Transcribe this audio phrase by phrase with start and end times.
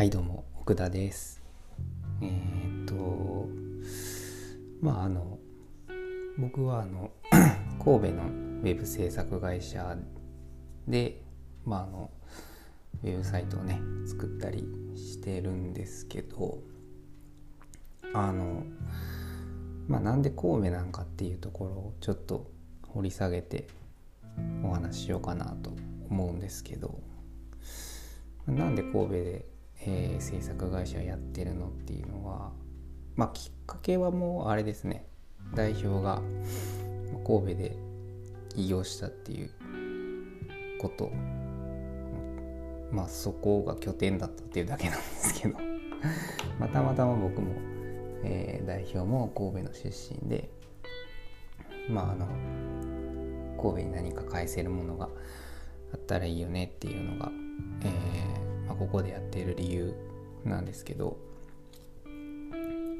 [0.00, 1.42] はいどうも奥田です。
[2.22, 3.50] えー、っと
[4.80, 5.38] まああの
[6.38, 7.10] 僕はあの
[7.84, 9.98] 神戸のウェブ制作会社
[10.88, 11.20] で
[11.66, 12.10] まああの
[13.04, 14.64] ウェブサイトをね作ったり
[14.96, 16.60] してるんですけど
[18.14, 18.62] あの
[19.86, 22.50] まあなんで神戸なんかっていうところをちょっと
[22.88, 23.68] 掘り下げて
[24.64, 25.74] お話ししようかなと
[26.08, 26.98] 思うんですけど
[28.46, 32.52] なんで神戸でえー、制作会社やってるのっていうのは
[33.16, 35.06] まあきっかけはもうあれですね。
[35.54, 36.22] 代表が
[37.26, 37.76] 神戸で
[38.54, 39.50] 起業したっていう
[40.80, 41.10] こと。
[42.90, 45.58] まあそこが拠点だったっていうだけなんですけど。
[46.58, 47.52] またまたま僕も、
[48.24, 50.50] えー、代表も神戸の出身で
[51.88, 52.26] まああの
[53.60, 55.08] 神戸に何か返せるものが
[55.92, 57.30] あったらいいよねっていうのが、
[57.82, 57.90] えー、
[58.80, 59.94] ここでやっている理由
[60.42, 61.18] なんですけど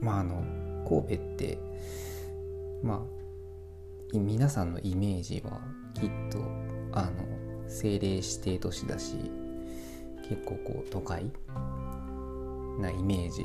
[0.00, 0.44] まああの
[0.88, 1.58] 神戸って
[2.84, 3.04] ま
[4.14, 5.60] あ皆さんのイメージは
[5.94, 6.38] きっと
[6.92, 7.24] あの
[7.64, 9.16] 政令指定都市だし
[10.28, 11.24] 結構こう都会
[12.78, 13.44] なイメージ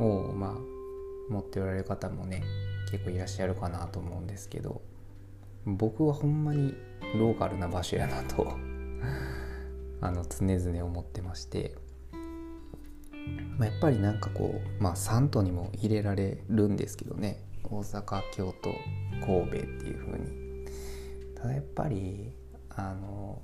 [0.00, 2.42] をまあ持っておられる方もね
[2.90, 4.82] 結構いらっしゃるかなと思うんですけど
[5.64, 6.74] 僕はほんまに
[7.14, 8.67] ローカルな場所やなと
[10.00, 11.74] あの常々思ってまして、
[13.58, 17.44] まあ、やっぱりなんかこうまあ3都にも入れられるんですけどね。
[17.64, 18.70] 大阪京都
[19.20, 20.66] 神戸っていう風に。
[21.34, 22.32] ただやっぱり
[22.70, 23.42] あの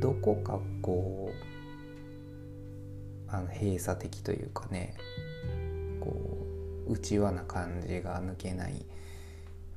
[0.00, 4.96] どこかこうあの閉鎖的というかね。
[6.00, 6.12] こ
[6.86, 8.84] う内輪な感じが抜けない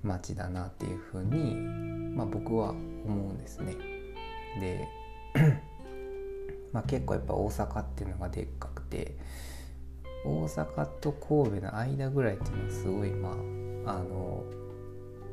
[0.03, 3.75] 街だなっていうふうに、まあ、僕は思うんですね。
[4.59, 4.87] で
[6.73, 9.15] まあ結構やっぱ大阪っていうのがでっかくて
[10.25, 13.29] 大阪と神戸の間ぐらいっていうのはすごいま
[13.85, 14.43] ああの、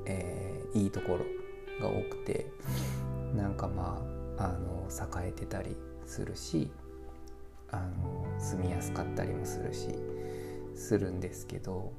[0.07, 1.25] えー、いいところ
[1.81, 2.47] が多くて
[3.35, 4.01] なんかま
[4.39, 5.77] ああの栄えてたり
[6.07, 6.71] するし
[7.71, 9.89] あの住みやすかったりもするし
[10.75, 11.93] するんですけど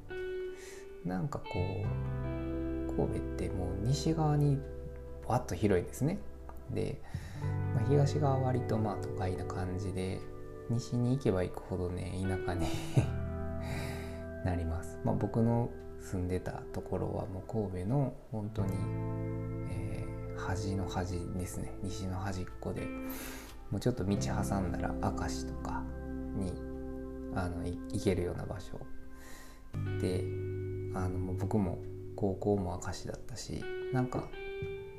[1.05, 4.57] なんかこう神戸ってもう西側に
[5.27, 6.17] わっと広いんですね。
[6.71, 7.01] で、
[7.75, 10.19] まあ、東側割とまあ都会な感じで
[10.69, 12.67] 西に行けば行くほどね田舎に
[14.45, 15.69] なります、まあ、僕の
[16.05, 18.73] 住んでたところはもう神戸の本当に、
[19.71, 21.73] えー、端の端ですね。
[21.81, 22.81] 西の端っこで
[23.71, 25.83] もうちょっと道挟んだら明石とか
[26.35, 26.53] に
[27.33, 28.79] あの行けるような場所。
[29.99, 30.23] で
[30.93, 31.79] あの僕も
[32.15, 34.29] 高校も明石だったしなんか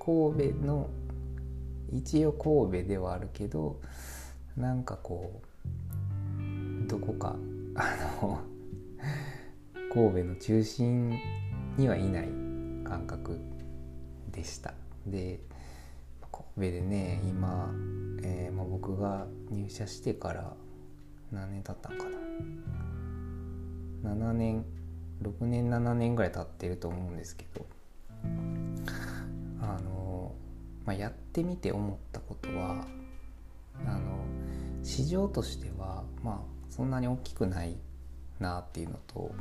[0.04, 0.90] 神戸の
[1.92, 3.80] 一応神戸ではあるけど
[4.56, 5.42] なんかこ
[6.84, 7.36] うどこか
[7.74, 8.40] あの
[9.92, 11.18] 神戸の中心
[11.76, 12.28] にはいない
[12.84, 13.38] 感覚
[14.32, 14.74] でした。
[15.06, 15.40] で
[16.32, 17.72] 神戸でね今、
[18.22, 20.54] えーまあ、僕が入社してから
[21.30, 22.16] 何年経ったんかな。
[24.14, 24.64] 7年
[25.22, 27.66] 6年7年ぐらい経ってると思うんですけど
[29.60, 30.05] あの
[30.86, 32.86] まあ、やってみて思ったことは
[33.84, 34.24] あの
[34.82, 37.76] 市場としてはまあそんなに大きくない
[38.38, 39.34] なっていうのと、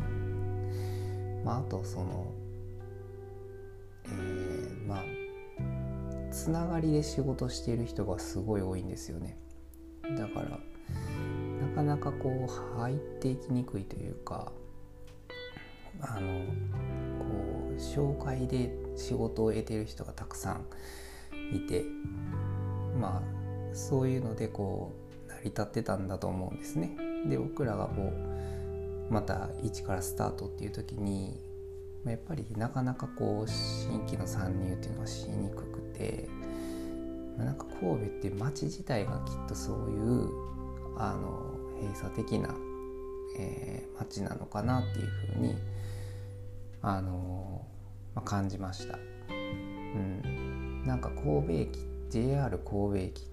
[1.43, 2.31] まあ、あとその
[4.05, 5.03] えー、まあ
[6.31, 9.37] つながりで仕事している人がすごい多いんですよね。
[10.17, 10.59] だから
[11.67, 14.51] なかなかこう入っていきにくいというか
[16.01, 16.45] あの
[17.19, 17.25] こ
[17.71, 20.65] う紹介で仕事を得てる人がたくさん
[21.53, 21.85] いて
[22.99, 24.93] まあそういうのでこ
[25.27, 26.95] う成り立ってたんだと思うんですね。
[27.27, 28.13] で僕らがこ
[29.09, 31.39] うまた一からスタートっていう時に
[32.05, 36.29] やっぱりなかなかこう新規の参入っていうのはしにくくて
[37.37, 40.29] なんか神戸って街自体がきっとそういう
[40.97, 42.55] あの閉鎖的な、
[43.37, 45.55] えー、街なのかなっていうふうに
[46.81, 47.65] あの、
[48.13, 48.97] まあ、感じました。
[48.97, 50.44] うん
[50.85, 51.79] なんか神戸駅
[52.09, 53.29] JR 神戸駅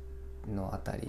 [0.49, 1.09] の辺り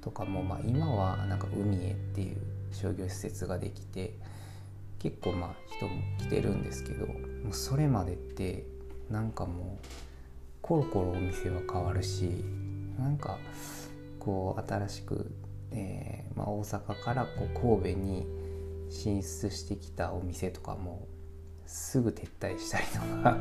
[0.00, 2.36] とかも、まあ、今はなんか海へっていう
[2.72, 4.14] 商業施設ができて
[4.98, 7.14] 結構まあ人も来てるんですけども
[7.50, 8.64] うそれまでって
[9.10, 9.86] なんかもう
[10.62, 12.44] コロコロお店は変わるし
[12.98, 13.38] なんか
[14.18, 15.30] こう新しく、
[15.70, 17.46] えーまあ、大阪からこ
[17.78, 18.26] う神戸に
[18.90, 21.06] 進出してきたお店とかも
[21.66, 23.38] すぐ撤退したりとか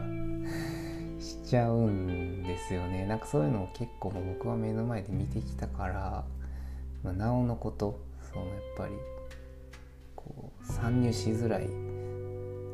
[1.46, 3.06] ちゃうんですよね。
[3.06, 6.26] なんかそういうのを結構僕は目の前で見てきたから
[7.06, 8.00] まあ、なおのこと
[8.34, 8.94] そのやっぱり
[10.16, 11.68] こう参入しづらい、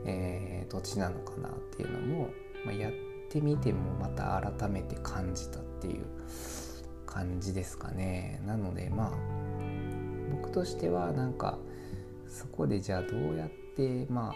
[0.06, 2.30] えー、土地なのかなっていうのも、
[2.66, 2.94] まあ、やっ
[3.30, 6.06] てみてもまた改めて感じたっていう
[7.06, 8.42] 感じですかね。
[8.46, 9.12] なのでまあ
[10.32, 11.58] 僕としてはなんか
[12.30, 14.34] そこでじゃあどうやってまあ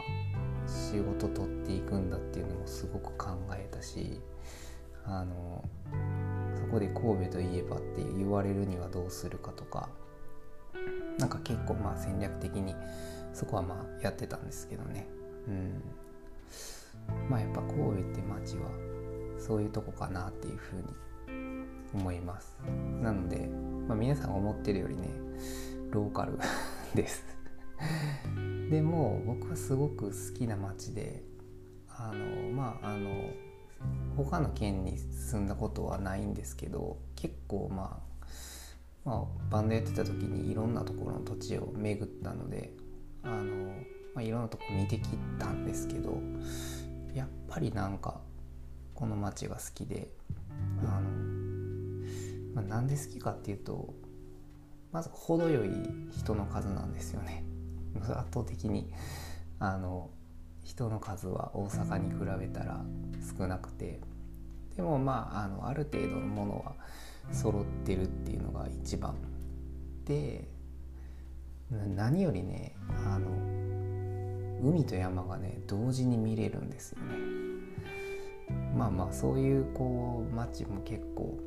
[0.68, 4.20] 仕事取っていくんだっていうのもすごく考えたし
[5.06, 5.64] あの
[6.56, 9.90] そこで神戸といえばって言われるにはどうするかとか
[11.18, 12.76] なんか結構まあ戦略的に
[13.34, 15.08] そこはまあやってたんですけどね。
[15.48, 15.82] うん。
[17.30, 18.70] まあやっぱ神戸って街は
[19.38, 20.84] そういうとこかなっていうふうに
[21.94, 22.58] 思います。
[23.02, 23.48] なので、
[23.88, 25.10] まあ、皆さん思ってるよりね
[25.92, 26.38] ローカル
[26.96, 27.26] です。
[28.70, 31.24] でも僕はすごく好きな街で
[31.88, 33.30] あのまああの
[34.18, 42.72] 他の県に住んだことはないんですけど結構まあ、まあ、バンドやってた時にいろんなところの土地を巡ったので
[43.24, 43.74] あの、
[44.14, 46.18] まあ、いろんなとこ見てきたんですけど
[47.14, 48.20] やっぱりなんか
[48.94, 50.10] この街が好きで
[50.82, 51.10] あの、
[52.56, 53.94] まあ、なんで好きかっていうと
[54.92, 55.70] まず程よい
[56.18, 57.44] 人の数なんですよね。
[58.02, 58.92] 圧倒的に
[59.60, 60.10] あの
[60.64, 62.82] 人の数は大阪に比べたら
[63.38, 64.00] 少なくて
[64.76, 66.74] でもまああのある程度のものは
[67.32, 69.16] 揃ってるっていうのが一番。
[70.06, 70.48] で
[71.96, 72.76] 何よりね
[73.08, 73.28] あの
[74.62, 77.16] 海と山がね同時に見れるんですよね。
[78.76, 81.38] まあまあそういうこう街も結構、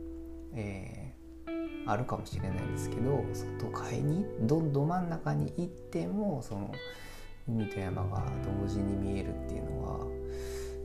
[1.88, 3.25] あるかもしれないんですけど
[3.58, 6.70] 都会にどど真ん中に行ってもその
[7.49, 8.23] 海と山が
[8.61, 10.06] 同時に見えるっていうのは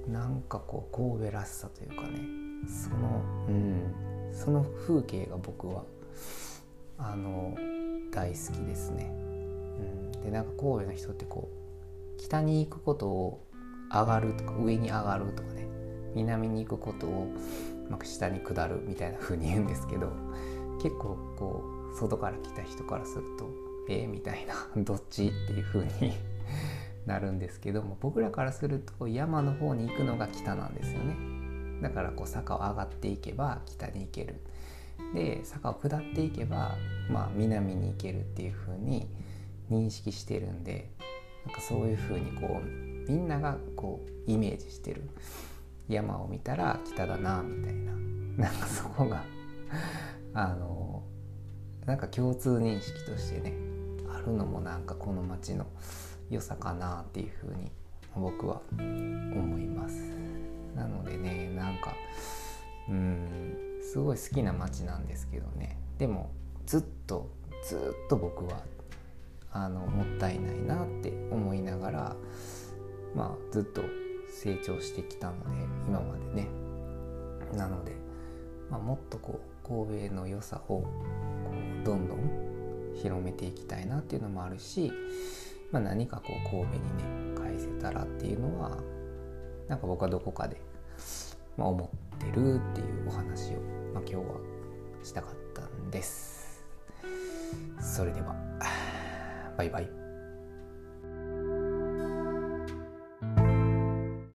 [0.08, 2.20] なんかこう神戸らしさというかね
[2.68, 3.94] そのうん
[4.34, 5.84] その風景が僕は
[6.98, 7.56] あの
[8.12, 9.12] 大好きですね。
[9.12, 13.46] うん、でなんか神戸の人ってこう北に行くことを
[13.92, 15.68] 上がるとか上に上がるとかね
[16.16, 17.28] 南に行くことを、
[17.90, 20.12] まあ、下に下るみたいな風に言うんですけど
[20.84, 21.64] 結構こ
[21.94, 26.14] う外から来た人からするとえー、みたいな どっちっていう風に
[27.06, 31.16] なるんですけども僕らからすると山の方に行くのが北なんですよね。
[31.82, 34.36] だからこう坂を上がっていけば北に行ける。
[35.14, 36.78] で坂を下っていけば、
[37.10, 39.08] まあ、南に行けるっていう風に
[39.70, 40.92] 認識してるんで
[41.46, 45.10] なんかそういう風にこうみんながこうイメージしてる
[45.90, 47.94] 山を見たら北だなみたいな。
[48.38, 49.24] なんかそこが
[50.34, 51.04] あの
[51.86, 53.54] なんか共通認識としてね
[54.14, 55.66] あるのもなんかこの街の
[56.30, 57.72] 良さかなっていうふうに
[58.16, 60.14] 僕は思います。
[60.76, 61.94] なのでねなんか
[62.90, 65.78] うんすごい好きな街なんですけどね。
[65.98, 66.32] でも
[66.66, 67.30] ずっと
[67.68, 68.62] ずっと僕は
[69.52, 72.16] あのもったいないなって思いながら
[73.16, 73.82] まあずっと
[74.32, 76.64] 成長してきたので今までね。
[77.56, 77.92] なので、
[78.70, 80.86] まあ、もっとこう神戸の良さをこ
[81.82, 82.20] うどんどん
[82.96, 84.92] 広めていきたいなっていうのもあるし
[85.74, 88.78] まあ、何かこう神戸にね返せたらっていうのは
[89.68, 90.62] なんか僕はどこかで、
[91.58, 93.60] まあ、思ってるっていうお話を、
[93.92, 94.24] まあ、今日は
[95.04, 96.64] したかったんです。
[97.82, 98.36] それでは
[99.58, 100.03] バイバイ。